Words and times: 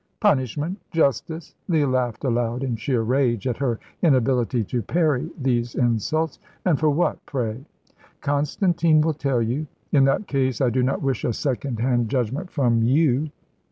"Punishment! 0.19 0.79
Justice!" 0.89 1.53
Leah 1.67 1.85
laughed 1.85 2.23
aloud 2.23 2.63
in 2.63 2.75
sheer 2.75 3.03
rage 3.03 3.45
at 3.45 3.57
her 3.57 3.79
inability 4.01 4.63
to 4.63 4.81
parry 4.81 5.29
these 5.39 5.75
insults. 5.75 6.39
"And 6.65 6.79
for 6.79 6.89
what, 6.89 7.23
pray?" 7.27 7.63
"Constantine 8.19 9.01
will 9.01 9.13
tell 9.13 9.43
you." 9.43 9.67
"In 9.91 10.05
that 10.05 10.25
case 10.25 10.59
I 10.59 10.71
do 10.71 10.81
not 10.81 11.03
wish 11.03 11.23
a 11.23 11.33
second 11.33 11.79
hand 11.81 12.09
judgment 12.09 12.49
from 12.49 12.81
you." 12.81 13.29